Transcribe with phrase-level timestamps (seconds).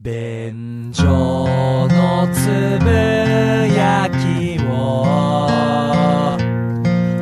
[0.00, 1.04] 便所
[1.88, 2.46] のつ
[2.84, 2.88] ぶ
[3.74, 6.36] やきを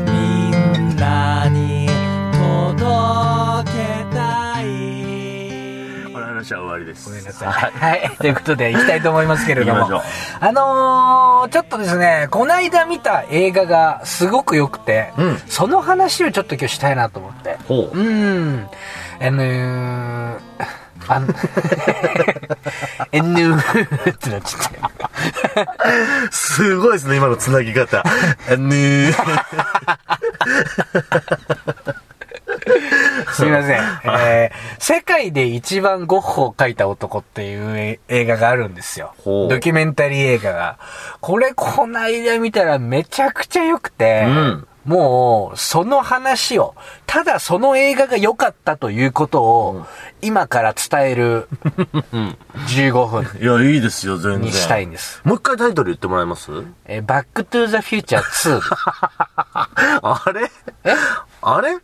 [0.05, 0.51] み
[0.95, 1.87] んなに
[2.33, 7.09] 届けたいこの話は終わりです。
[7.09, 7.49] ごめんなさい。
[7.51, 8.11] はい。
[8.19, 10.03] ということで、行きたいと思いますけれども。
[10.39, 17.57] あのー、ちょっとですね、こないだ見た映画がすごく良くて、うんその話をちょっと今日したいなと思って。
[17.67, 17.99] ほう。
[17.99, 18.69] うん。
[19.19, 20.39] あのー、
[21.09, 21.31] あの、 っ
[24.19, 25.67] てなっちゃって。
[26.31, 28.03] すごいですね、今のつなぎ方。
[33.33, 33.81] すいません。
[34.05, 39.15] えー、世界で一番ゴッホを描いた男っていうえ映画があるんですよ。
[39.25, 40.79] ドキュメンタリー映画が。
[41.21, 46.75] これこないだ見たらめちゃくちゃ良くて、うんもう、その話を、
[47.07, 49.87] ただその映画が良かったということを、
[50.23, 51.49] 今から伝える
[52.69, 54.41] 15分いや、いいですよ、全然。
[54.43, 55.21] にしたいんです。
[55.25, 56.51] もう一回タイトル言ってもらえます？
[56.87, 58.61] えーバックトゥーザフューチャー2。
[60.03, 60.51] あれ？
[61.43, 61.79] あれ？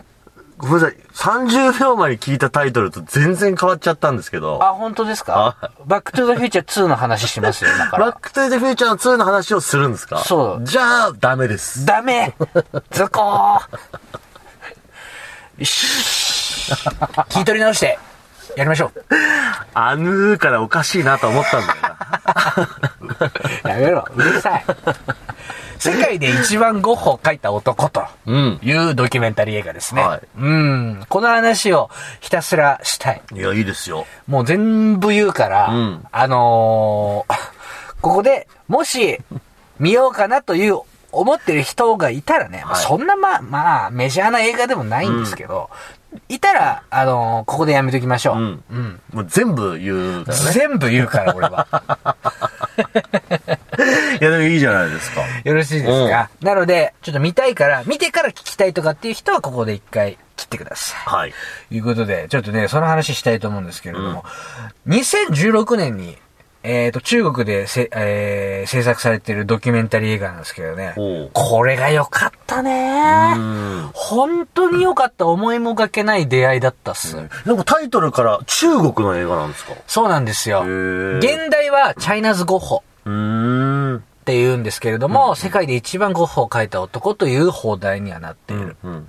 [0.62, 0.96] ごめんなさい。
[1.14, 4.62] 30秒前に聞いたタイトルと全然変わっちゃったんですけど。
[4.62, 5.56] あ、本当ですか？
[5.86, 8.06] バックトゥーザフューチャー2の話しますよ、今から。
[8.06, 10.19] バックトゥーザフューチャー2の話をするんですか？
[10.20, 11.84] そうじゃあ、ダメです。
[11.84, 12.32] ダメ
[12.92, 13.60] ズコー
[15.58, 16.72] よし
[17.30, 17.98] 聞い取り直して、
[18.56, 19.04] やりましょう。
[19.74, 21.74] あぬーからおかしいなと思ったんだよ
[23.64, 23.70] な。
[23.72, 24.64] やめろ、うるさい。
[26.12, 28.60] 世界で一番ゴッホを描いた男とうん。
[28.62, 30.02] いうドキュメンタリー映画ですね。
[30.02, 31.04] はいうん。
[31.08, 33.22] この話をひたすらしたい。
[33.32, 34.06] いや、いいですよ。
[34.27, 37.34] もう全部言うから、うんあのー
[38.02, 39.20] ここで、もし、
[39.78, 40.80] 見ようかなという
[41.12, 45.70] 思ってる人がいたらね、まあはいそんなまあ、まあ、メジャーな映画でもないんですけど、
[46.28, 48.36] いたら、あのーここでやめときましょう。
[48.36, 49.00] うんうん。
[49.12, 50.34] もう全部言うね。
[50.52, 51.69] 全部言うから、俺は。
[54.20, 55.23] いや、でもいいじゃないですか。
[55.45, 61.00] よろしいですか、なので、ちょっと見たいから、見てから聞きたいとかっていう人は、ここで一回切ってください。
[61.15, 61.34] はい。
[61.69, 64.25] ということで、ちょっとね、その話したいと思うんですけれども、
[64.88, 66.19] 2016年に、
[66.65, 70.94] えっ、と、中国でせ、えー制作されているドキュメンタリー映画なんですけどね
[71.32, 73.91] これが良かったねうん。
[73.93, 77.16] 本当に良かった、思いもがけない出会いだったっす。
[77.16, 77.22] な
[77.55, 79.72] んかタイトルから中国の映画なんですか？
[79.88, 80.62] そうなんですよ。
[80.65, 82.84] ー現代はチャイナズゴッホ。
[84.22, 88.77] って言うんですけれども、世界で一番ゴッホを描いた男という放題にはなっている。
[88.84, 89.09] うんうん。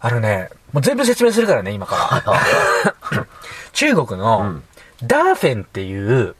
[0.00, 3.26] あのね、もう全部説明するからね、今から。
[3.72, 4.60] 中国の
[5.04, 6.34] ダーフェンっていう、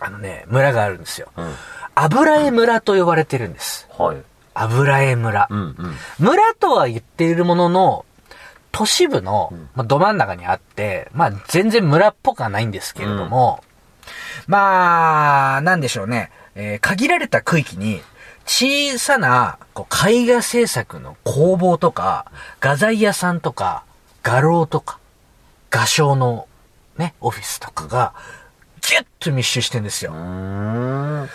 [0.00, 1.28] あのね、村があるんですよ。
[1.36, 1.54] うん。
[1.94, 3.86] 油絵村と呼ばれてるんです。
[3.96, 4.16] はい。
[4.54, 5.46] 油絵村。
[5.48, 5.76] うんうん。
[6.18, 8.04] 村とは言っているものの、
[8.72, 13.62] 都市部の、まあ、ど真ん中にあって、まあ、全然村っぽくはないんですけれども、
[14.48, 18.02] まあ、なんでしょうね、えー限られた区域に、
[18.46, 22.26] 小さな、こう、絵画制作の工房とか、
[22.60, 23.84] 画材屋さんとか、
[24.22, 24.98] 画廊とか、
[25.70, 26.46] 画商の、
[26.98, 28.12] ね、オフィスとかが、
[28.88, 30.12] ギュッと密集してんですよ。
[30.12, 31.26] ま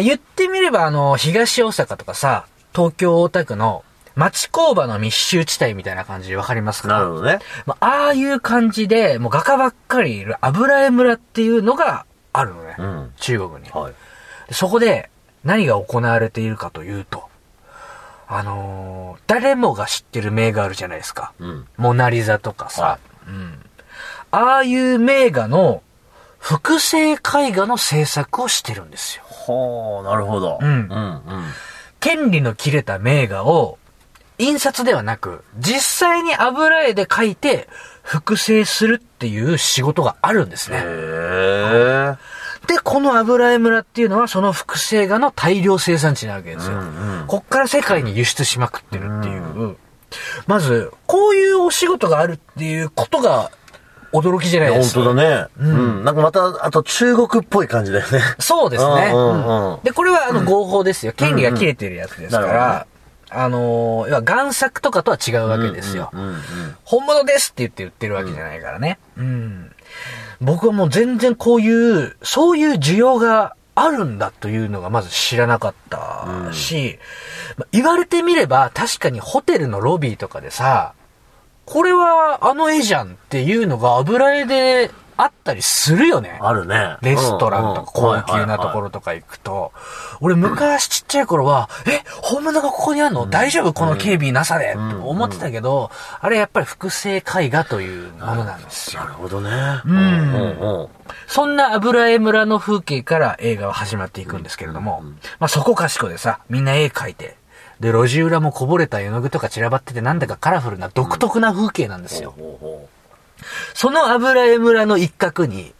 [0.00, 3.84] あ、言ってみれば、あの、東大阪とかさ、東京大田区の
[4.16, 6.88] 町工場の密集地帯みたいな感じでわかりますか？
[6.88, 7.38] なるほどね。
[7.66, 12.74] まあ、ああいう感じで、もう画家ばっかりいる油絵村っていうのがあるのね。
[12.78, 13.70] うん中国に。
[13.70, 13.94] はい。
[14.52, 15.10] そこで
[15.44, 17.28] 何が行われているかというと、
[18.28, 21.32] あのー誰もが知ってる名画あるじゃないですか。
[21.38, 21.66] うん。
[21.78, 22.82] モナリザとかさ。
[22.82, 23.58] はうん。
[24.30, 25.82] ああいう名画の
[26.38, 27.16] 複製絵
[27.52, 29.24] 画の制作をしてるんですよ。
[29.24, 30.58] はあ、なるほど。
[30.60, 31.22] うんうんうん。
[32.00, 33.78] 権利の切れた名画を、
[34.38, 37.68] 印刷ではなく、実際に油絵で描いて、
[38.02, 40.82] 複製するっていう仕事があるんですへね。
[40.84, 42.14] え。
[42.66, 46.78] で、この油絵村っていうのは、その複製画の大量生産地なわけですよ。
[46.78, 49.76] うんうんこっから世界に輸出しまくってるっていう。
[50.46, 53.50] まず、こういうお仕事があるっていうことが、
[54.12, 55.00] 驚きじゃないですか。
[55.00, 55.46] 本当だね。
[55.58, 56.04] うん。
[56.04, 58.20] なんかまた、あと中国っぽい感じだよね。
[58.38, 59.10] そうですね。
[59.14, 61.12] うんうんうんで、これはあの合法ですよ。
[61.12, 62.86] 権利が切れてるやつですから、
[63.30, 66.10] あのー、要は贋作とかとは違うわけですよ。
[66.12, 66.40] うんうんうん。
[66.84, 68.98] 本物ですって言って売ってるわけじゃないからね。
[69.16, 69.72] うん。
[70.42, 76.98] 僕はもう全然こういう、そういう需要があるんだというのがまず知らなかったし、
[77.56, 80.94] まあ言われてみれば確かにホテルのロビーとかでさ、
[81.64, 84.90] これはあの絵じゃんっていうのが油絵で
[85.22, 86.38] あったりするよね。
[86.40, 86.96] あるね。
[87.00, 89.72] レストランとか高級なところとか行くと、
[90.20, 93.26] 俺昔ちっちゃい頃は、え、本物がここにあんの？
[93.26, 93.72] 大丈夫？
[93.72, 95.90] この警備なさでって思ってたけど、
[96.20, 99.08] あれやっぱり複製絵画というものなんですよな。
[99.08, 99.50] るほどね。
[99.84, 100.88] うん。
[101.26, 105.02] そんな油絵村の風景から映画は始まっていくんですけれども、
[105.38, 107.36] まあそこかしこでさ、みんな絵描いて、
[107.80, 112.34] で、路地裏もこぼれた絵の具とか散らばっててなんだかカラフルな独特な風景なんですよ。
[112.38, 112.88] ほうほ
[113.74, 115.74] その油絵村の一角に、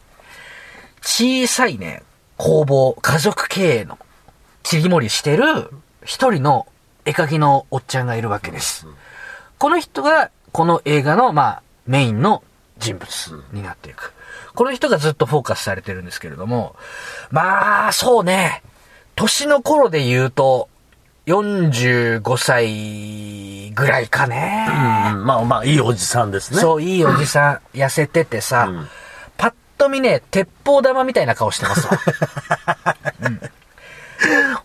[1.03, 2.03] 小さいね、
[2.37, 3.99] 工房、家族経営の
[4.63, 5.71] 切り盛りしてる
[6.05, 6.67] 一人の
[7.05, 8.87] 絵描きのおっちゃんがいるわけです。
[9.59, 12.43] この人が、この映画の、まあ、メインの
[12.79, 14.13] 人物になっていく。
[14.55, 16.77] この人がずっとフォーカスされてるんですけれども、
[17.31, 18.63] まあ、そうね、
[19.15, 20.69] 年の頃で言うと、
[21.27, 24.67] 45歳ぐらいかね。
[24.69, 26.61] ううんまあまあ、いいおじさんですね。
[26.61, 28.89] そう、いいおじさん、痩せててさ、うん
[29.37, 31.99] パッと見ね、鉄砲玉みたいな顔してますわ。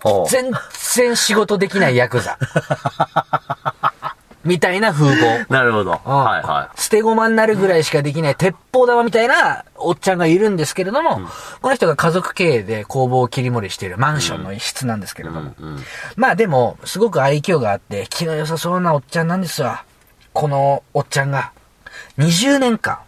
[0.03, 0.51] ほう全
[0.93, 2.37] 然仕事できないヤクザ。
[4.47, 5.45] みたいな風貌。
[5.51, 6.01] なるほど。
[6.05, 11.21] うんはいは捨て駒になるぐらいしかできない鉄砲玉みたいなおっちゃんがいるんですけれども、
[11.61, 15.51] この人が家族経営で工房を切り盛りしているマンションの一室なんですけれども。
[15.51, 15.53] い。
[15.59, 15.83] うん。
[16.15, 19.83] まあでも、すごく愛嬌があって、気の良さそうなおっちゃんなんですわ。
[20.33, 21.51] このおっちゃんが、
[22.17, 22.99] 20年間、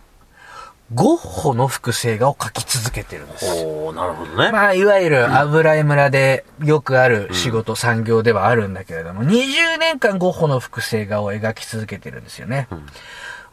[0.94, 3.46] ゴッホの複製画を描き続けてるんです。
[3.64, 4.52] おー、なるほどね。
[4.52, 12.68] まあ、いわゆる油絵村でよくある仕事、産業ではあるんだけれども、20年間ゴッホの複製画を描き続けてるんですよね。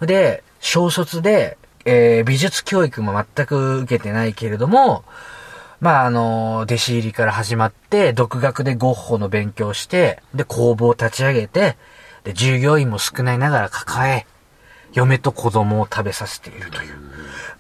[0.00, 5.05] で、小卒で、えー美術教育も全く受けてないけれども、
[5.81, 11.77] まあ、あの、弟子入りから始まって、独学でゴッホの勉強をして、で、工房を立ち上げて、
[12.25, 14.27] で、従業員も少ないながら抱え、
[14.94, 17.06] 嫁と子供を食べさせているという。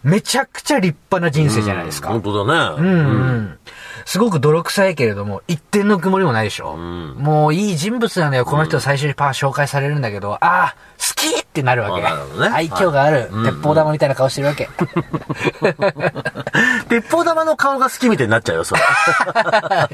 [0.06, 2.10] めちゃくちゃ立派な人生じゃないですか。
[2.10, 2.80] 本当だね。
[2.80, 2.90] うんう
[3.38, 3.58] ん。
[4.04, 6.76] すごく泥臭いけれども、一点の曇りもないでしょ。
[6.76, 8.44] んもういい人物なのよ。
[8.44, 12.06] この人最初にパー紹介されるんだけど、ああ、好きってなるわけ。
[12.06, 14.68] あなるほどね愛嬌がある、はい鉄砲玉みたいな顔してるわけ。
[16.88, 18.78] 鉄砲玉の顔が好きみたいになっちゃうよ、それ。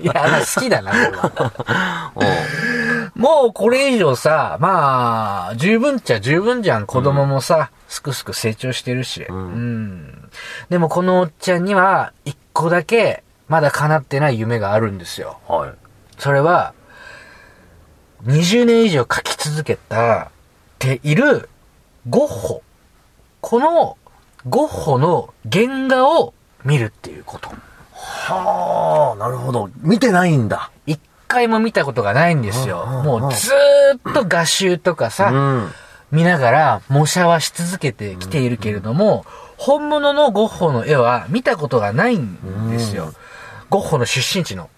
[0.02, 1.32] いや、まあ好きだな、これは。
[3.22, 6.86] うんもうこれ以上さ、まあ、十分っちゃ十分じゃん。
[6.86, 9.24] 子供もさ、すくすく成長してるし。
[9.28, 10.28] うん。
[10.70, 15.38] でもこのおっちゃんには、一個だけ、まだ叶ってない夢があるんですよ。
[15.46, 15.70] はい。
[16.18, 16.74] それは、
[18.24, 20.32] 20年以上描き続けた、
[20.80, 21.48] ている、
[22.08, 22.62] ゴッホ。
[23.40, 23.96] この、
[24.48, 26.34] ゴッホの原画を
[26.64, 27.50] 見るっていうこと。
[27.92, 29.70] はあ、なるほど。
[29.76, 30.72] 見てないんだ。
[30.86, 30.98] 一
[31.32, 32.84] 回も見たことがないんですよ。
[33.04, 35.70] もうずーっと画集とかさ、うん。
[36.10, 39.24] 見ながら模写はし続けてきているけれども、
[39.56, 43.14] 本物のゴッホの絵は見たことがないんですよ。
[43.70, 44.68] ゴッホの出身地の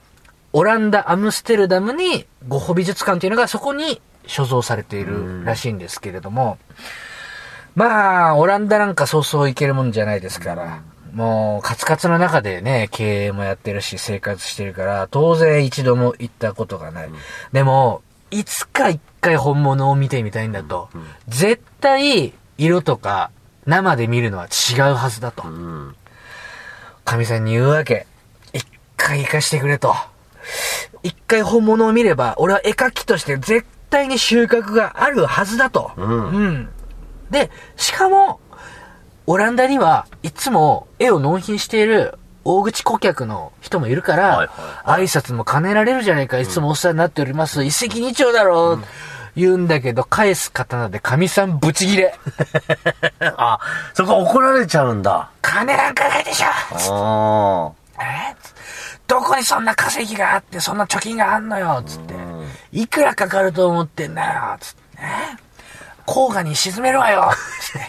[0.52, 6.58] オランダ・アムステルダムにゴッホ美術館というのがそこに所蔵されているらしいんですけれども、
[7.74, 10.82] まあ、オランダなんかそうそう行けるもんじゃないですから、
[11.14, 17.10] もうカツカツの中でね、経営もやってるし生活してるから、当然一度も行ったことがない。
[17.52, 20.88] でも、いつか一回本物を見てみたいんだと、
[21.28, 23.30] 絶対色とか
[23.66, 25.44] 生で見るのは違うはずだと。
[25.46, 25.94] うん。
[27.04, 28.06] 神さんに言うわけ。
[28.52, 29.94] 一回行かしてくれと。
[31.02, 35.92] 一回本物を見れば、俺は絵描きとして絶対に収穫があるはずだと。
[35.96, 36.68] うん
[37.30, 38.40] で、しかも、
[39.26, 44.48] オランダにはいつも絵を納品している大口顧客の人もいるから、はい
[44.84, 47.64] 挨拶も兼ねられるじゃないか、いつもお世話になっております。
[47.64, 48.84] 一石二鳥だろう、
[49.34, 52.14] 言うんだけど、返す刀で神さんブチギレ。
[53.36, 53.58] あ、
[53.94, 55.30] そこ怒られちゃうんだ。
[55.40, 58.36] 金なんかないでしょあえ？
[59.06, 62.14] どこにそんな稼ぎがあって、そんな貯金があんのよつって。
[62.72, 64.82] いくらかかると思ってんだよつって。
[64.98, 65.43] え？
[66.06, 67.30] 甲賀に沈めるわよ。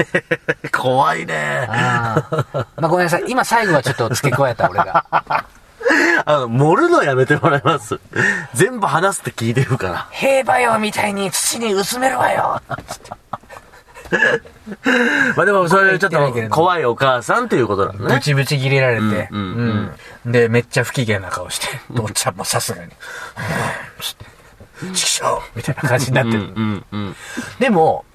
[0.72, 1.68] 怖いね。
[1.70, 3.24] あーまあごめんなさい。
[3.28, 5.06] 今最後はちょっと付け加えた俺が。
[6.26, 8.00] あの、盛るのやめてもらいます。
[8.54, 10.08] 全部話すって聞いてるから。
[10.12, 12.62] 兵馬俑みたいに土に薄めるわよ
[15.36, 18.16] まあでも、それちょっと怖いお母さんっていうことなのね。
[18.16, 19.02] ブチブチ切れられて。
[19.02, 19.96] うんうん
[20.26, 21.68] うんで、めっちゃ不機嫌な顔して。
[22.00, 22.92] おっちゃんもさすがに。
[24.94, 26.40] ちくしょうみたいな感じになってる。
[26.40, 27.16] うんうん。
[27.60, 28.06] でも、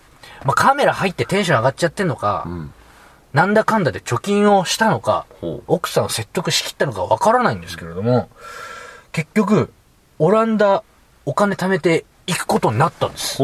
[0.44, 2.72] まあ、カメラ入ってテンション上がっちゃってんのか、ん
[3.32, 5.26] なんだかんだで貯金をしたのか
[5.68, 8.28] 奥さんを説得しきったのかわからないんですけれども、
[9.12, 9.72] 結局、
[10.18, 10.82] オランダ
[11.26, 13.38] お金貯めていくことになったんです。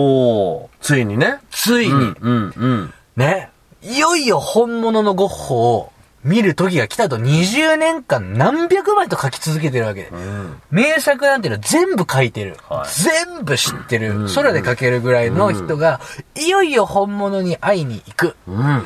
[0.80, 1.38] ついにね。
[1.50, 2.94] ついに、うんうんうん。
[3.16, 3.50] ね、
[3.82, 5.92] いよいよ本物のゴッホを
[6.26, 10.08] 見る時が来たと20年間何百枚と書き続けてるわけで。
[10.08, 10.60] うん。
[10.72, 12.56] 名作なんていうのは全部書いてる。
[12.68, 14.26] はい全部知ってる。
[14.34, 16.00] 空で書けるぐらいの人が、
[16.34, 18.36] いよいよ本物に会いに行く。
[18.48, 18.82] うん。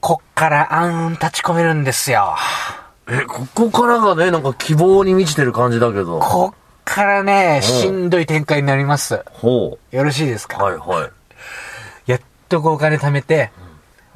[0.00, 2.36] こっからあん立ち込めるんですよ。
[3.06, 6.20] え、ここからがね、なんか希望に満ちてる感じだけど。
[6.20, 9.22] こっからね、しんどい展開になります。
[9.26, 10.62] ほよろしいですか、う。
[10.62, 12.10] はいはい。
[12.10, 13.50] やっとこうお金貯めて、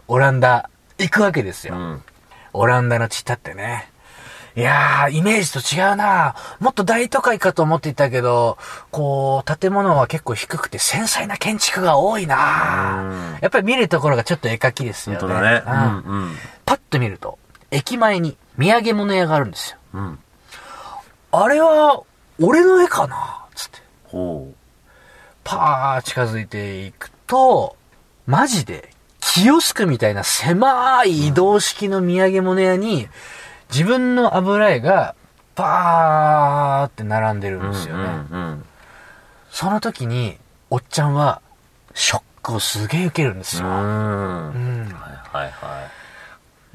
[0.09, 1.75] オランダ行くわけですよ。
[1.75, 2.03] うん。
[2.53, 3.91] オランダの地だってね。
[4.57, 8.59] いやー、イメージと違うなもっと大都会かと思っていたけど、
[8.91, 15.21] こう、建物は結構低くて繊細な建築が多いなうんやっぱり見るところがちょっと絵描きですよね。
[15.21, 15.63] 本当だね。
[16.05, 17.39] うんうんパッと見ると、
[17.71, 19.79] 駅前に土産物屋があるんですよ。
[19.95, 20.03] うん。
[20.03, 20.19] うん。
[21.33, 22.03] あれは、
[22.41, 23.45] 俺の絵かな？
[23.55, 23.79] つって。
[24.05, 24.53] ほ
[25.45, 27.77] パー近づいていくと、
[28.27, 28.91] マジで、
[29.35, 33.09] キヨスクみたいな狭い移動式の土産物屋に、
[33.71, 35.15] 自分の油絵が、
[35.55, 37.65] パーって並んでるう。
[37.69, 38.03] んですよね。
[38.03, 38.65] うんうん
[39.53, 40.39] その時に、
[40.71, 41.43] おっちゃんは、
[41.95, 43.69] ショックをすげえ受けるんですうん。
[43.69, 43.73] よ。
[43.73, 43.81] うん。
[43.81, 44.95] うん。
[44.95, 45.89] はいはいは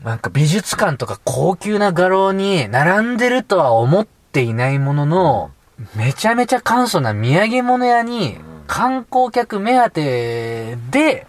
[0.04, 5.52] なんか美術館とか高級な画廊に並んでるとは思っていないものの、
[5.96, 11.28] めちゃめちゃ簡素な土産物屋に、観光客目当てで、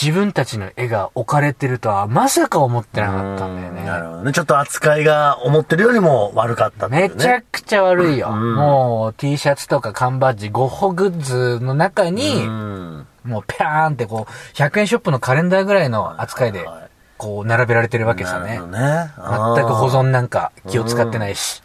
[0.00, 3.02] 自分たちの絵が置かれてるとはまさか思ってい。
[3.02, 4.08] なかったんだようなるね。
[4.08, 4.32] ほどね。
[4.32, 7.14] ちょっと扱いが思ってるよりも悪かったっていうめね。
[7.16, 8.30] ちゃくちゃ悪いよ。
[8.30, 13.06] うんもう T シャツとか缶バッジ、ゴッホグッズの中に、うん。
[13.24, 18.58] もうペラーンってこう、100円ショップのカレンダーぐらいの扱いではい、こう並べられてるわけさねね。
[18.58, 21.62] 全く保存なんか気を使ってないし。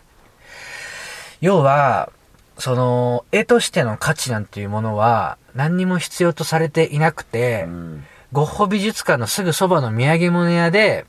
[1.40, 2.10] 要は、
[2.58, 8.06] その、絵としての価値なんていうものは何にも必要とされていなくて、うん。
[8.32, 11.06] ゴッホ美術館のすぐそばの土産物屋で、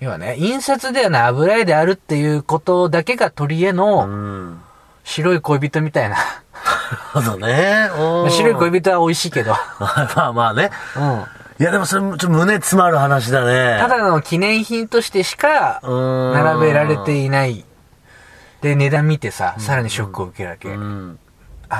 [0.00, 4.60] 要はね、印刷ではない油絵であるっていうことだけが取り柄うのん。
[5.04, 6.16] 白い恋人みたいな。
[6.16, 6.26] なる
[7.12, 7.88] ほどね。
[7.98, 9.52] う ん白い恋人は美味しいけど。
[9.78, 10.70] まあまあね。
[10.96, 11.24] うん。
[11.60, 13.76] いやでもそれちょっと胸詰まる話だね。
[13.78, 15.94] ただの記念品としてしかう
[16.30, 17.64] ん並べられていない。
[18.60, 20.68] で、値段見てさ、さらにショックを受けるわけ。
[20.70, 21.18] うん。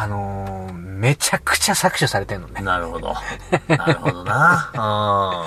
[0.03, 2.63] あのー、めちゃくちゃ削除されてんのね。
[2.63, 3.15] なるほど。
[3.69, 4.71] なるほどな。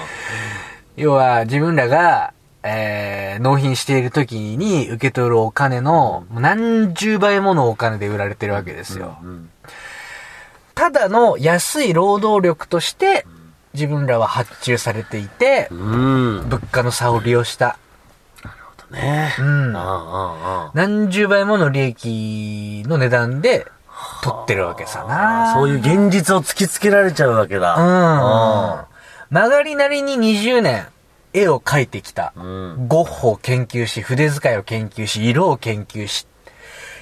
[0.96, 9.18] 要は、自分らが、えー、納品している時に受け取るお金の、何十倍ものお金で売られてるわけですよ。
[9.22, 9.50] うん。
[10.76, 13.26] ただの安い労働力として、
[13.74, 16.50] 自分らは発注されていてう、ん。
[16.50, 17.78] 物価の差を利用した。
[18.92, 19.82] ねうんあ。
[19.82, 23.68] ああ何十倍もの利益の値段で
[24.22, 25.54] 取ってるわけさな。
[25.54, 27.76] そういう現実を突きつけられちゃうわけだ。
[27.76, 28.84] う
[29.32, 29.34] ん。
[29.34, 30.88] 曲がりなりに20年
[31.34, 32.34] 絵を描いてきた。
[32.36, 32.88] うん。
[32.88, 36.28] ゴッホを研究し、筆使いを研究し、色を研究し、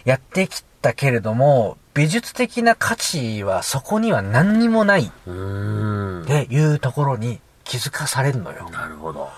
[0.03, 6.23] やってきたけれども、美術的な価値はそこには何にもないうん。
[6.23, 8.69] っていうところに気づかされるのよ。
[8.71, 9.29] なるほど。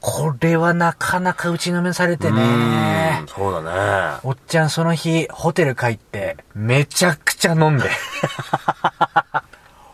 [0.00, 3.26] これはなかなか打ちのめされてうねん。
[3.26, 4.20] そうだね。
[4.22, 7.90] おっちゃんその日、ホテル帰って、めちゃくちゃ飲んで。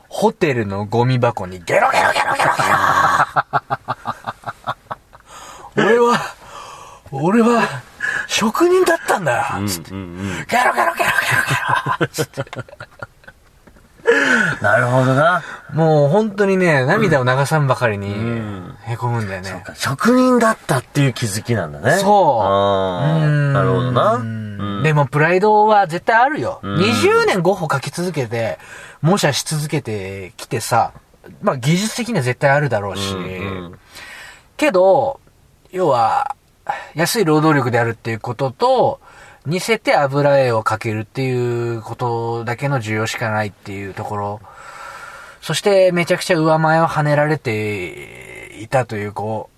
[0.08, 2.50] ホテルのゴミ箱にゲロゲロゲロゲロ
[5.76, 6.20] ゲロ俺は、
[7.10, 7.62] 俺は、
[8.28, 9.90] 職人だったんだよ、つって。
[9.90, 10.12] ゲロゲロ
[10.48, 10.90] ゲロゲロ
[11.98, 12.44] ゲロつって。
[14.60, 15.42] なるほどな。
[15.72, 18.14] もう本当にね、涙を流さんばかりに
[19.08, 19.64] ん、へこむんだよね。
[19.74, 21.98] 職人だったっていう気づきなんだね。
[21.98, 24.82] そううんなるほどな。
[24.82, 26.60] でもプライドは絶対あるよ。
[26.62, 28.58] 20年ゴッホ描き続けて、
[29.02, 30.92] 模写し続けてきてさ、
[31.42, 33.78] まあ技術的には絶対あるだろうし、う
[34.56, 35.20] けど、
[35.72, 36.36] 要は、
[36.94, 39.00] 安い労働力であるっていうことと、
[39.46, 44.40] 似せて油絵を描けるっていうことだけの需要しかないっていうところ、
[45.42, 49.50] そしてめちゃくちゃ上前を跳ねられていたという、こ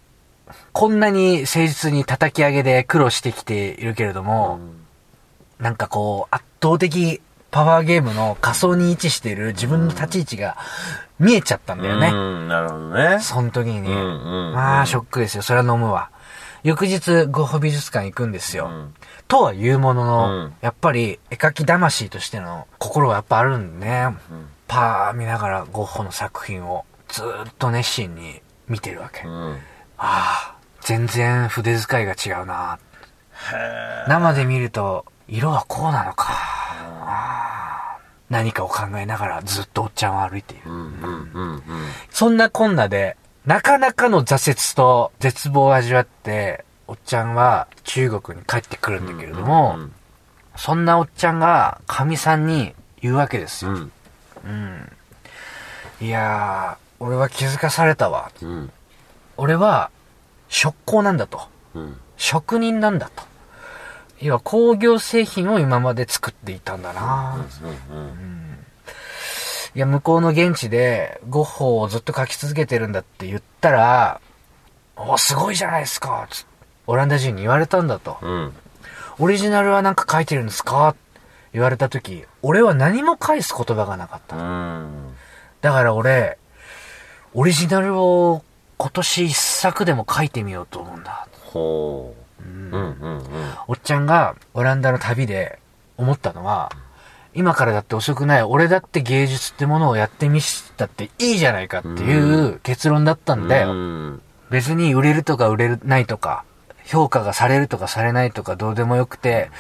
[0.49, 4.61] う、こんなに誠実に叩き上げで苦労してきているけれども、
[5.59, 10.57] なんかこう、圧倒的パワーゲームの仮想に位置している自分の立ち位置が
[11.19, 12.09] 見えちゃったんだよね。
[12.09, 13.19] うん、なるほどね。
[13.21, 13.89] その時にね。
[13.89, 15.43] うんうんうんまあ、ショックですよ。
[15.43, 16.11] それは飲むわ。
[16.63, 18.69] 翌日、ゴッホ美術館行くんですよ。
[18.69, 18.95] ん
[19.29, 24.17] とは言うものの、うんやっぱり絵描き魂としての心はやっぱあるんでね。
[24.69, 29.23] パー見ながらゴッホの作品をずーっと熱心に見てるわけ。
[29.25, 29.59] あうん。
[29.99, 32.79] あ、全然筆使いが違うな。
[34.09, 36.27] 生で見ると、色はこうなのか。
[36.29, 40.65] ああ何かを考えながらずっとおっちゃんは歩いている。
[42.11, 49.93] そんなこんなで、なかなかの挫折と絶望を味わって、おっちゃんは中国に帰ってくるんだけれども、うん
[50.57, 53.73] そんなおっちゃんが、神さんに言うわけですよ。
[53.73, 53.93] うん。
[54.47, 54.93] うん。
[56.01, 58.31] いやー、俺は気づかされたわ。
[58.43, 58.73] うん。
[59.37, 59.91] 俺は、
[60.49, 61.41] 職工なんだと。
[61.75, 62.01] うん。
[62.17, 63.23] 職人なんだと。
[64.21, 67.45] 要は工業製品を今まで作っていたんだな、
[69.75, 74.23] いや、向こうの現地でゴッホをずっと描き続けてるんだって言ったら、
[74.97, 76.47] お、すごいじゃないですかつ
[76.87, 78.17] オランダ人に言われたんだと。
[78.23, 78.55] うん。
[79.19, 80.97] オリジナルはなんか書いてるんですか？
[81.53, 84.37] 言われた時、俺は何も返す言葉がなかった。
[84.37, 85.15] うん。
[85.61, 86.39] だから俺、
[87.35, 88.43] オリジナルを
[88.79, 91.29] 今年一作でも書いてみようと思うんだ。
[91.43, 92.43] ほう。
[92.45, 93.23] うんうんうん。
[93.69, 95.59] おっちゃんがオランダの旅で
[95.97, 96.71] 思ったのは、
[97.35, 98.43] 今からだって遅くない。
[98.43, 103.73] 俺だって芸術ってものをやってみしたっていいじゃないかっていう結論だったんだよ。
[103.73, 104.23] うん。
[104.51, 106.45] 別に売れるとか売れないとか、
[106.85, 109.51] 評価がされるとかされないとかどうでもよくて、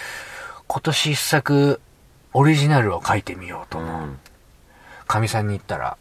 [0.69, 1.81] 今年一作
[2.33, 4.09] オリジナルを書いてみようと思う。
[5.07, 5.97] かみさんに言ったら、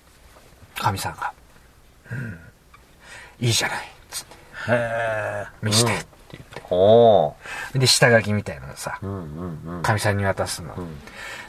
[0.75, 1.44] かみさんが、うん、
[3.39, 3.77] いいじゃない。
[4.09, 4.35] つって、
[4.71, 5.45] へえ。
[5.61, 6.61] 見してって言って。
[6.61, 7.35] ほ
[7.73, 9.81] で、下書きみたいなのさう。、うんうんうん。
[9.81, 10.73] かみさんに渡すの。
[10.73, 10.97] ん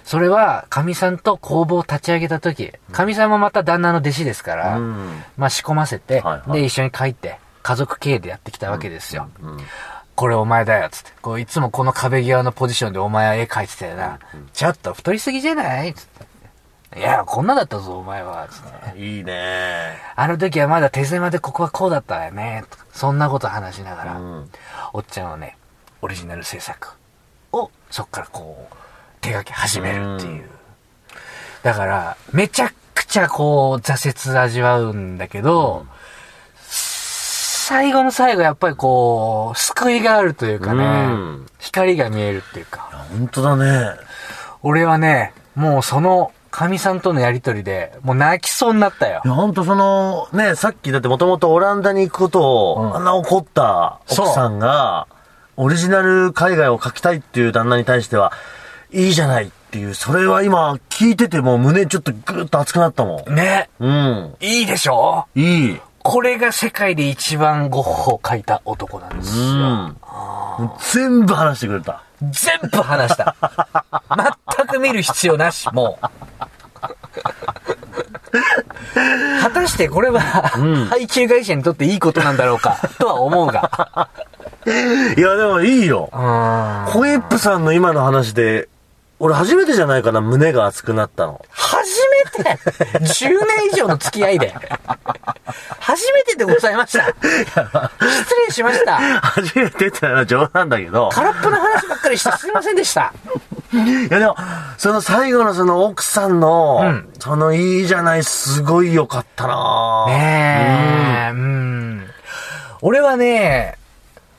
[0.05, 9.29] それは、かみさんと工房を立ち上げた時、かみさんもまた旦那の弟子ですから、うんまあ仕込ませて、で、一緒に書いて、家族経営でやってきたわけですよ。
[9.43, 9.59] うん。
[10.15, 11.11] これお前だよ、つって。
[11.21, 14.19] こう、いつもこの壁際のポジションでお前は絵描いてたよな。
[14.53, 15.93] ちょっと太りすぎじゃない？
[15.93, 16.27] つって。
[16.97, 18.49] いや、こんなだったぞ、お前は。
[18.49, 18.99] つって。
[18.99, 19.99] いいね。
[20.17, 22.65] あの時はまだ手狭でここはこうだったよね。
[22.93, 24.51] そんなこと話しながら、うん。
[24.95, 25.59] おっちゃんはね、
[26.01, 26.89] オリジナル制作
[27.53, 28.75] を、そっからこう、
[29.21, 30.49] 手掛け始めるっていう。
[31.63, 35.87] だから、めちゃくちゃこう、挫折味わうんだけど、
[36.59, 43.07] 最後の最後やっぱりこう、救いがあるというかね、うん光が見えるっていうか。
[43.11, 43.91] 本当だね。
[44.63, 49.29] 俺はね、もうその、神さんとのやりとりで、もう泣きそうになったよい。
[49.29, 55.07] や、ほんとその、ね、さっきだってもともとオランダに行くことを、うんあんな怒った奥さんが、
[55.59, 58.33] オリジナル海外を描きたいっていう旦那に対しては、
[58.91, 63.35] いいじゃないっていう、それは今聞いてても胸ちょっとぐーっと熱くなったもん。
[63.35, 63.69] ね。
[63.79, 64.35] うん。
[64.41, 65.27] いいでしょ？
[65.35, 65.81] いい。
[66.03, 69.67] これが世界で一番ゴッホを描いた男なんですうよ。
[69.89, 69.97] ん。
[70.93, 72.03] 全部話してくれた。
[72.23, 73.35] 全部話した。
[74.57, 76.07] 全く見る必要なし、もう。
[79.43, 80.21] 果たしてこれは、
[80.91, 84.09] 配給会社にとっていいことなんだろうか、 とは思うが。
[85.17, 86.11] いや、でもいいよ。
[86.13, 86.21] うん
[86.87, 88.69] ホイップさんの今の話で、
[89.19, 91.45] 俺初めてじゃないかな、胸が熱くなったの。
[91.51, 92.01] 初
[92.39, 92.59] めて
[92.99, 93.39] !10 年
[93.73, 94.55] 以上の付き合いで。
[95.79, 97.07] 初めてでございました。
[97.07, 97.15] 失
[98.47, 98.99] 礼しました。
[99.21, 101.11] 初めてってのは冗談だけど。
[101.13, 103.13] 空っぽの話ばっかりしてすいませんでした。
[103.73, 104.37] いやでも、
[104.79, 112.07] その最後のその奥さんの、うんそのいいじゃない、すごい良かったなねえ、うん。
[112.83, 113.79] 俺はね、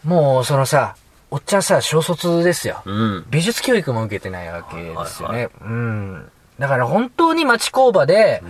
[0.06, 0.96] もうそのさ、
[1.30, 2.82] おっちゃんさ、小卒ですよ。
[2.86, 3.26] うん。
[3.30, 5.38] 美術教育も受けてないわけですよね。
[5.38, 6.32] はいうん。
[6.60, 8.42] だから本当に町工場で、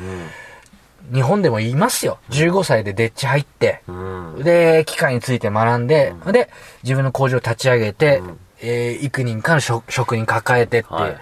[1.12, 2.20] 日本でも言いますよ。
[2.30, 4.44] 15歳でデッチ入って、うん。
[4.44, 6.50] で、機械について学んで、で、
[6.84, 8.22] 自分の工場を立ち上げて、
[8.62, 11.18] えー幾人かの職職人抱えてって、、はい。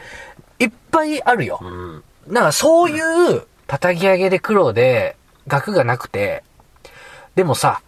[0.66, 1.60] っぱいあるよ。
[1.62, 2.04] うん。
[2.30, 5.18] だからそういう叩き上げで苦労で
[5.48, 6.44] 額がなくて、
[7.36, 7.82] でもさ、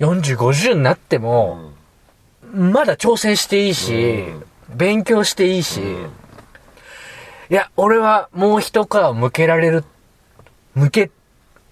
[0.00, 1.72] 40、50になっても、
[2.52, 4.24] まだ挑戦していいし、
[4.68, 5.80] 勉強していいし、
[7.50, 9.84] いや、俺はもう一皮向けられる、
[10.74, 11.10] 向け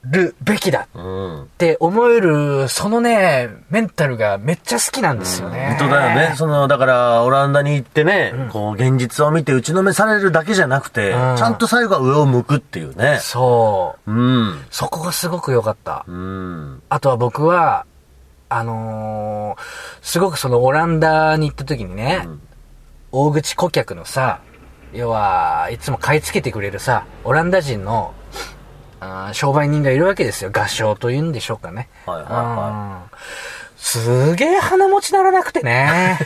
[0.05, 1.43] るべきだうん。
[1.43, 5.77] って思える、そのね、メンタルがめっちゃ好きなんですよね。
[5.79, 6.35] 本当だよね。
[6.37, 13.19] その、だから、オランダに行ってね、こう、現実を見て打ちのめされるだけじゃなくて、うんちゃんと最後は上を向くっていうね。
[13.21, 14.11] そう。
[14.11, 14.65] うん。
[14.71, 16.05] そこがすごく良かった。
[16.09, 16.83] うん。
[16.89, 17.85] あとは僕は、
[18.49, 19.63] あのー
[20.03, 22.27] すごくそのオランダに行った時にね、
[23.13, 24.41] 大口顧客のさ、
[24.93, 28.13] 要は、いつも買い付けてくれるさ、オランダ人の、
[29.01, 30.51] あー商売人がいるわけですよ。
[30.53, 31.89] 合唱というんでしょうかね。
[32.07, 33.17] はいはいはうん
[33.83, 36.19] すげえ鼻持ちならなくてね。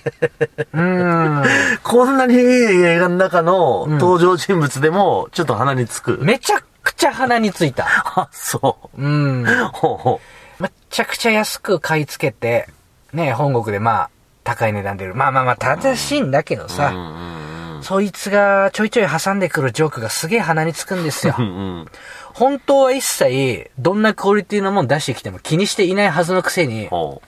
[0.72, 1.44] うん。
[1.82, 6.18] こんなにいい映画の中の登場人物でも、ちょっと鼻につく。
[6.22, 7.86] めちゃくちゃ鼻についた。
[8.16, 9.02] あ、そう。
[9.02, 9.44] うん。
[9.74, 10.20] ほうほ
[10.58, 12.68] めっちゃくちゃ安く買い付けて、
[13.12, 14.10] ね、本国でまあ、
[14.42, 15.14] 高い値段で売る。
[15.14, 16.68] まあまあまあ、正しいんだけどう。
[16.70, 17.37] さ、うん
[17.78, 21.42] うんそいつがちょいちょい挟んでくるジョークがすげえ鼻につくんですよう。
[21.42, 21.44] ん。
[21.44, 21.48] う
[21.82, 21.86] ん
[22.34, 27.20] 本当は一切、どんなクオリティのもん出してきても気にしていないはずのくせに、ほ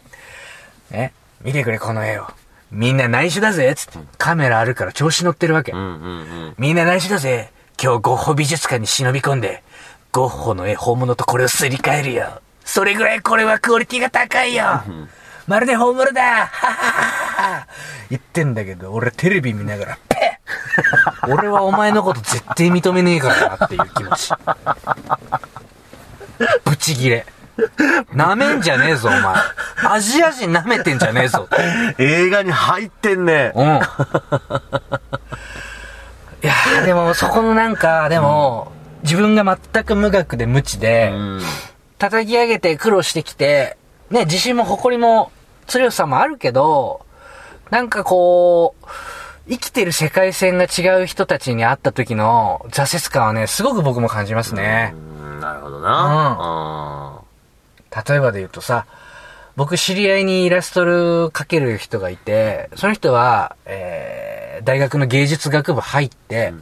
[0.93, 2.29] ね、見てくれこの絵を。
[2.71, 5.73] みんな内緒だぜつって、カメラあるから調子乗ってるわけ。
[5.73, 5.77] う。
[5.77, 6.55] うんうんうん。
[6.59, 7.51] みんな内緒だぜ
[7.83, 9.65] 今日ゴッホ美術館に忍び込んで、
[10.13, 12.41] ゴッホの絵本物とこれをすり替えるよ。
[12.65, 14.83] それぐらいこれはクオリティが高いよ
[15.49, 17.67] まるで本物だはははは
[18.11, 19.99] 言ってんだけど、俺テレビ見ながら、
[21.29, 24.33] 俺はお前のこと絶対認めねえからなっていう気持ち。
[26.65, 27.27] ブチギレ。
[28.15, 29.23] 舐めんじゃねえぞ、お前。
[29.85, 31.49] アジア人舐めてんじゃねえぞ。
[31.99, 33.53] 映画に入ってんね。
[33.55, 33.67] うん。
[33.67, 33.69] い
[36.47, 41.41] やーでも、そこのなんか、でも、自分が全く無学で無知で、うん。
[41.99, 43.77] 叩き上げて苦労してきて、
[44.11, 45.31] ね、自信も誇りも
[45.67, 47.05] 強さもあるけど、
[47.71, 48.87] なんかこう、
[49.51, 54.95] 生きてる世界線が違う人たちに会った時の挫折感はね、すごく僕も感じますね。
[54.95, 57.21] うんなるほどな。
[58.09, 58.87] 例えばで言うとさ、
[59.57, 66.55] 僕知り合いにイラストル描ける人がいて、その人は、えー、大学の芸術学部入って、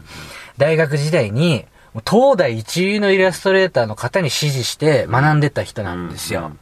[0.57, 1.66] 大学時代に、
[2.09, 6.46] 東大一流のイラストレーターの方に指示して学んでた人なんですよ。
[6.46, 6.59] うん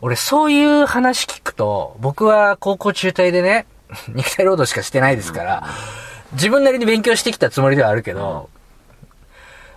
[0.00, 3.64] 俺そういう話聞くと、僕は高校中退でね、
[4.08, 5.64] 肉体労働しかしてないですから、
[6.32, 8.48] 自分なりに勉強してきたつもりではあるけど、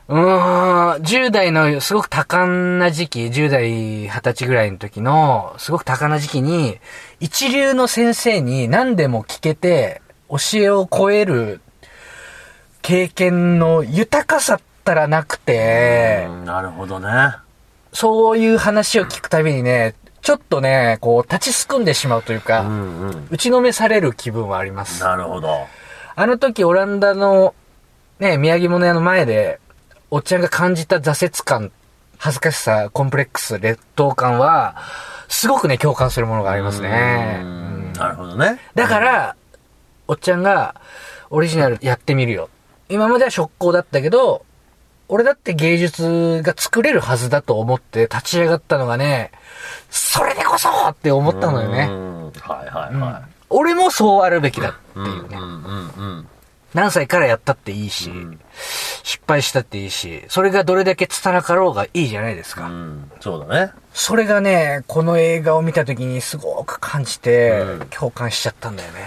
[0.07, 6.79] うーん、10代のすごく多感な時期、10代、20歳ぐらいの時の、すごく多感な時期に、
[7.19, 11.61] 一流の先生に何でも聞けて、教えを超える
[12.81, 17.35] 経験の豊かさったらなくて、うんなるほどね。
[17.91, 19.95] そういう話を聞くたびにね、
[20.27, 23.27] ちょっとね、こう、立ちすくんでしまうというか、うんうん。
[23.31, 25.01] 打ちのめされる気分はあります。
[25.01, 25.67] なるほど。
[26.17, 27.55] あの時、オランダの、
[28.19, 29.61] ね、宮城物屋の前で、
[30.11, 31.71] おっちゃんが感じた挫折感、
[32.17, 34.75] 恥ずかしさ、コンプレックス、劣等感は、
[35.29, 37.39] すごくね、共感するものがありますね。
[37.39, 38.59] ううんんなるほどね。
[38.75, 39.35] だから、
[40.09, 40.75] おっちゃんが、
[41.29, 42.49] オリジナルやってみるよ。
[42.89, 44.43] 今までは速攻だったけど、
[45.09, 49.31] 俺だって芸術が作れるはずだと思って立ち上がったのがね、
[49.89, 51.87] それでこそって思ったのよね。
[51.89, 55.03] うんはいはいは俺もそうあるべきだってい。
[55.03, 55.37] いうね。
[55.37, 56.27] うんうんうん
[56.73, 58.39] 何歳からやったっていいし、ん
[59.03, 62.67] 失敗したっていいし、それがどれだけ拙かろうがいいじゃないですか。
[62.67, 63.11] うん。
[63.19, 63.71] そうだね。
[63.93, 68.99] それがね、この映画を見た時にすごく感じて、うん共感しちゃったんだよね。
[68.99, 69.05] ね。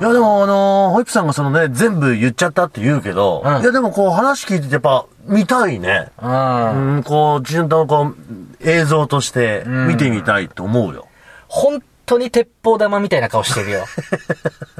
[0.00, 6.10] いやでもあのーホイップさんがそのね、全部言っちゃったって言うけど、うんいやでもこう話聞いててやっぱ見たいね。
[6.22, 6.96] うん。
[6.96, 8.16] うん、こう、ちゃんとこう、
[8.60, 11.06] 映像として見てみたいと思うよ。
[11.48, 13.84] 本当に鉄砲玉みたいな顔してるよ。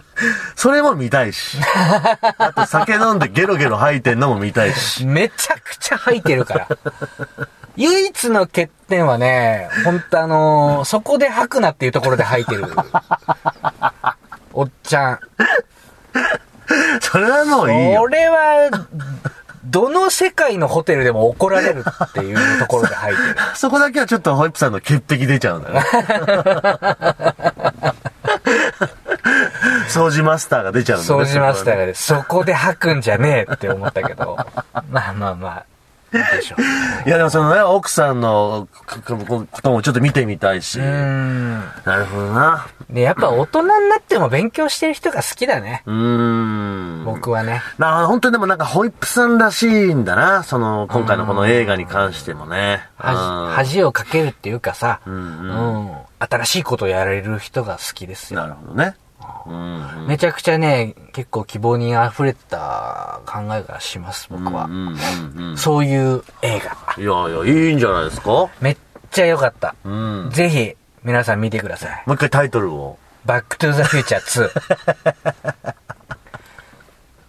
[0.58, 1.56] それも見たいし。
[2.36, 5.06] あと酒飲んでゲロゲロ吐いてんのも見たいし。
[5.06, 6.68] めちゃくちゃ吐いてるから。
[7.76, 12.64] 唯一の欠点はね、本当あのーそこで吐くなっていうところで吐いてる。
[14.52, 15.20] おっちゃん。
[17.02, 18.02] それはもういいよ。
[18.02, 18.68] 俺は、
[19.64, 23.36] どの世界のホテルでも怒られるっていうところで吐いてる。
[23.54, 25.84] そこだけはちょっとホイップさんの潔癖出ちゃうんだね。
[29.88, 31.22] 掃除マスターが出ちゃうんだね。
[31.22, 31.80] 掃除マスターが。
[31.80, 34.36] がで、そこで吐くんじゃねえって思ったけど。
[34.90, 35.64] まあまあまあ、
[36.12, 37.08] でしょう。
[37.08, 40.80] いやでもそのね、奥さんのこともちょっと見てみたいし。
[40.80, 41.58] うーん。
[41.84, 42.66] なるほどな。
[42.88, 45.82] で、やっぱ大人になっても勉強してる人が好きだね。
[45.86, 47.04] うーん。
[47.04, 47.62] 僕はね。
[47.78, 50.42] な本当にでもなんかホイップさんらしいんだな。
[50.44, 52.88] その、今回のこの映画に関してもね。
[52.96, 58.40] はじ、恥をかけるっていうかさ、んうん新しいことをやれる人が好きですよ。
[58.40, 58.96] なるほどね。
[59.46, 60.06] うん。
[60.08, 64.64] めちゃくちゃね、結構希望に溢れた考えがします、僕は。
[64.64, 64.98] うんうん
[65.50, 65.56] うん。
[65.56, 66.76] そういう映画。
[67.00, 68.48] いやいや、いいんじゃないですか？
[68.60, 68.76] めっ
[69.10, 69.74] ちゃ良かった。
[69.84, 70.24] うん。
[70.26, 72.02] もぜひ、皆さん見てください。
[72.06, 72.98] う一回タイトルを。
[73.24, 75.74] バックトゥーザフューチャー2。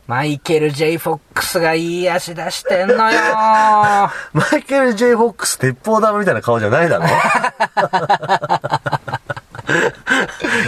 [0.08, 3.20] マイケル・ J・ フォックスがいい足出してんのよ
[4.34, 7.06] マイケル・ J・ フォックス鉄砲玉みたいな顔じゃないだろ？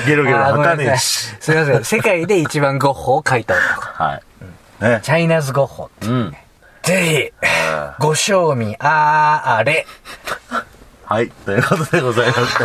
[0.05, 1.33] ゲロゲロ吐かねえし。
[1.33, 1.35] い。
[1.39, 1.83] すいません。
[1.83, 4.03] 世界で一番ゴッホを描いた男。
[4.03, 4.21] はい。
[4.83, 4.99] ね。
[5.03, 5.89] チャイナズ・ゴッホ。
[6.01, 6.35] うん。
[6.83, 7.47] ぜひ、
[7.99, 9.85] ご賞味あーれ。
[11.05, 11.29] はい。
[11.29, 12.63] ということでございまして。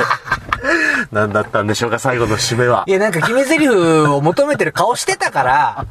[1.12, 2.84] 何だったんでしょうか、最後の締めは。
[2.86, 5.86] いや、なんか決め台詞を求めてる顔してたから、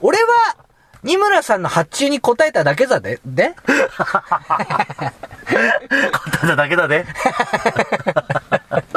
[0.00, 0.56] 俺は、
[1.02, 3.54] 二村さんの発注に答えただけだで、で？
[3.54, 3.64] 答
[6.44, 7.06] えただけだね。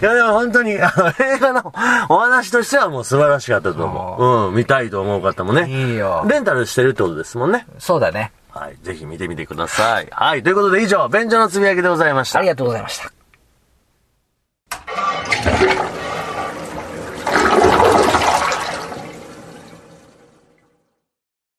[0.00, 1.72] いや、でも本当に、あの、映画の
[2.08, 4.48] お話としてはもう素晴らしかったと思う。
[4.48, 5.68] うん、見たいと思う方もね。
[5.68, 6.24] いいよ。
[6.28, 7.66] レンタルしてるってことですもんね。
[7.78, 8.32] そうだね。
[8.50, 10.08] はい、ぜひ見てみてください。
[10.10, 12.38] はい、ということで以上、便所のつぶやきでございました。
[12.38, 13.12] ありがとうございました。